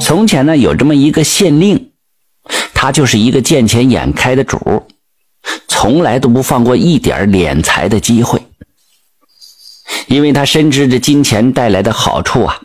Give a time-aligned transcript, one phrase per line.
[0.00, 1.92] 从前呢，有这么一个县令，
[2.74, 4.86] 他就是一个见钱眼开的主，
[5.66, 8.46] 从来都不放过一点敛财的机会，
[10.06, 12.60] 因为他深知这金钱带来的好处啊。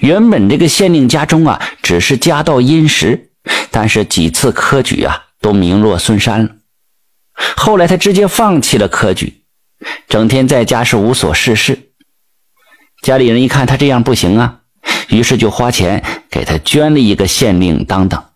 [0.00, 3.30] 原本这个县令家中啊，只是家道殷实，
[3.70, 6.50] 但是几次科举啊，都名落孙山了。
[7.56, 9.42] 后来他直接放弃了科举，
[10.08, 11.90] 整天在家是无所事事。
[13.02, 14.62] 家里人一看他这样不行啊。
[15.08, 18.30] 于是就花钱给他捐了一个县令当当。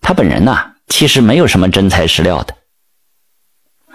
[0.00, 2.54] 他本人呢，其实没有什么真材实料的。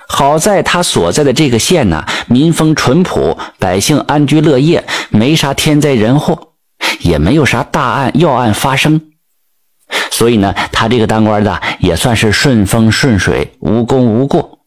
[0.08, 6.54] 好在他所在的这个县呢，民风淳朴，百姓安居乐业，没啥天灾人祸，
[7.00, 9.00] 也没有啥大案要案发生。
[10.10, 14.60] 所以呢，他这个当官的也算是顺风顺水，无功无过。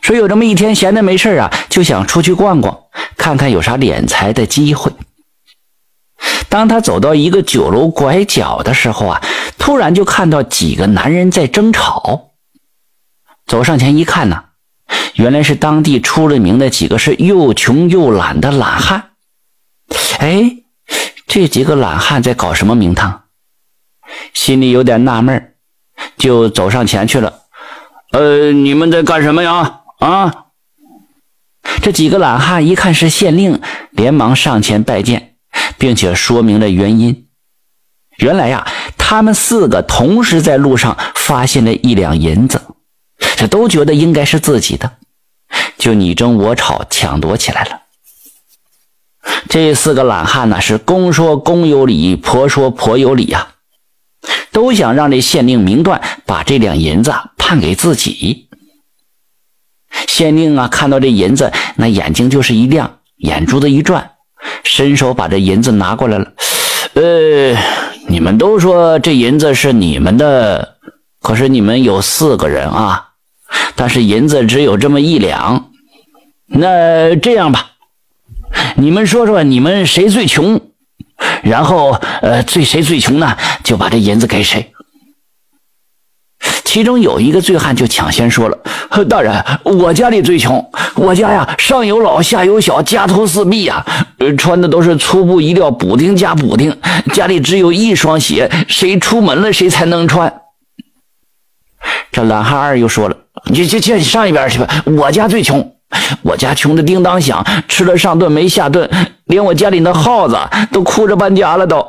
[0.00, 2.76] 说有这么一天闲的没事啊，就想出去逛逛，
[3.16, 4.90] 看看有啥敛财的机会。
[6.50, 9.22] 当他走到一个酒楼拐角的时候啊，
[9.56, 12.32] 突然就看到几个男人在争吵。
[13.46, 14.44] 走上前一看呢，
[15.14, 19.10] 原来是当地出了名的几个是又穷又懒的懒汉。
[20.18, 20.56] 哎，
[21.26, 23.22] 这几个懒汉在搞什么名堂？
[24.34, 25.54] 心里有点纳闷
[26.18, 27.42] 就走上前去了。
[28.12, 29.82] 呃，你们在干什么呀？
[30.00, 30.46] 啊！
[31.80, 33.60] 这几个懒汉一看是县令，
[33.92, 35.29] 连忙上前拜见。
[35.80, 37.26] 并且说明了原因。
[38.18, 42.60] 原来呀，他们四个同时在路上发现了一两银子，
[43.36, 44.92] 这都觉得应该是自己的，
[45.78, 47.80] 就你争我吵，抢夺起来了。
[49.48, 53.54] 这四个懒汉呢，是公说公有理，婆说婆有理呀，
[54.52, 58.50] 都想让这县令明断，把这两银子判给自己。
[60.06, 64.10] 县令啊，看到这银子，那眼睛就是一亮，眼珠子一转。
[64.64, 66.32] 伸手把这银子拿过来了，
[66.94, 67.56] 呃，
[68.08, 70.76] 你们都说这银子是你们的，
[71.20, 73.10] 可是你们有四个人啊，
[73.74, 75.70] 但是银子只有这么一两。
[76.46, 77.72] 那这样吧，
[78.76, 80.60] 你们说说你们谁最穷，
[81.42, 81.92] 然后
[82.22, 84.72] 呃，最谁最穷呢，就把这银子给谁。
[86.64, 88.58] 其中有一个醉汉就抢先说了
[89.08, 90.64] ：“大人，我家里最穷，
[90.96, 93.84] 我家呀上有老下有小，家徒四壁呀，
[94.36, 96.76] 穿的都是粗布衣料，补丁加补丁，
[97.14, 100.42] 家里只有一双鞋，谁出门了谁才能穿。”
[102.10, 105.72] 这懒汉二又说了：“你去去上一边去吧，我家最穷，
[106.22, 108.90] 我家穷的叮当响，吃了上顿没下顿，
[109.26, 110.36] 连我家里那耗子
[110.72, 111.86] 都哭着搬家了都。”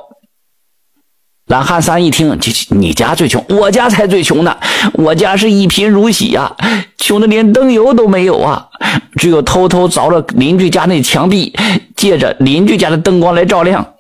[1.52, 2.40] 懒汉三一听，
[2.70, 4.56] 你家最穷，我家才最穷呢。
[4.94, 6.56] 我家是一贫如洗呀，
[6.98, 8.70] 穷的连灯油都没有啊，
[9.18, 11.54] 只有偷偷凿了邻居家那墙壁，
[11.98, 13.96] 借着邻居家的灯光来照亮。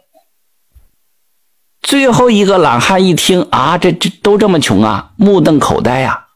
[1.82, 6.28] 最后一个懒汉一听啊，这这都这么穷啊，目瞪口呆呀，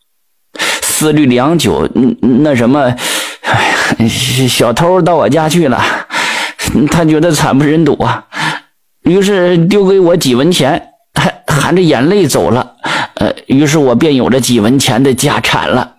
[0.81, 1.89] 思虑良久，
[2.43, 2.93] 那什么，
[4.49, 5.81] 小偷到我家去了，
[6.91, 8.25] 他觉得惨不忍睹啊，
[9.03, 10.89] 于是丢给我几文钱。
[11.47, 12.75] 含着眼泪走了，
[13.15, 15.95] 呃，于是我便有了几文钱的家产了。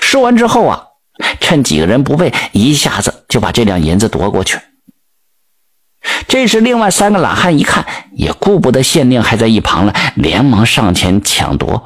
[0.00, 0.84] 说完之后啊，
[1.40, 4.58] 趁几个人不备，一下子就把这两银子夺过去。
[6.28, 11.84] 这时，另外三个懒汉一看，也顾不得县令还在一旁了，连忙上前抢夺。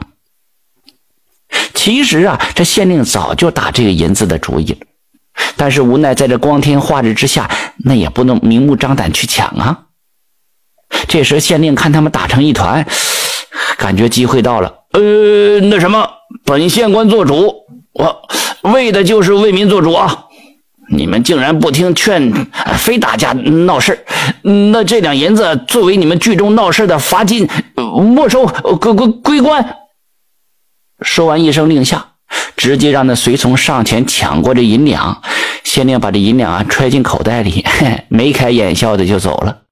[1.73, 4.79] 其实啊，这县令早就打这个银子的主意了，
[5.57, 9.87] 但是无奈在这光天化日之下，那也不能明目张胆去抢啊。
[11.07, 12.87] 这时，县令看他们打成一团，
[13.77, 14.73] 感觉机会到了。
[14.93, 16.09] 呃，那什么，
[16.45, 17.55] 本县官做主，
[17.93, 18.23] 我
[18.73, 20.27] 为的就是为民做主啊！
[20.91, 22.31] 你们竟然不听劝，
[22.77, 24.05] 非打架闹事
[24.43, 29.77] 那这两银子作为你们聚众闹事的罚金，没收，归归归官。
[31.01, 32.05] 说完一声令下，
[32.57, 35.23] 直接让那随从上前抢过这银两。
[35.65, 37.65] 县令把这银两啊揣进口袋里，
[38.09, 39.64] 眉开眼笑的就走了。